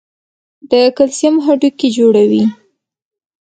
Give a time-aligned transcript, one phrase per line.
[0.69, 2.43] د کلسیم هډوکي جوړوي.